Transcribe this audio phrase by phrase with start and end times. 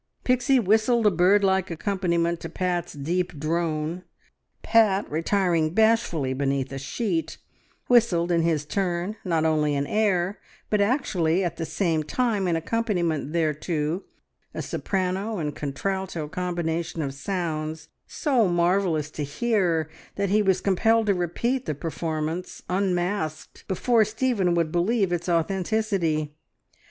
[0.23, 4.03] Pixie whistled a bird like accompaniment to Pat's deep drone;
[4.63, 7.37] Pat, retiring bashfully beneath a sheet,
[7.87, 10.39] whistled in his turn not only an air,
[10.71, 14.01] but actually at the same time an accompaniment thereto,
[14.55, 21.05] a soprano and contralto combination of sounds, so marvellous to hear that he was compelled
[21.05, 26.33] to repeat the performance unmasked, before Stephen would believe in its authenticity.